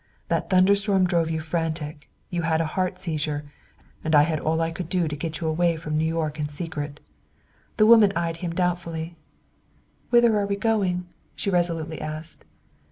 [0.29, 3.43] That thunder storm drove you frantic; you had a heart seizure,
[4.03, 6.47] and I had all I could do to get you away from New York in
[6.47, 6.99] secret."
[7.77, 9.15] The woman eyed him doubtfully.
[10.09, 12.45] "Whither are we going?" she resolutely asked.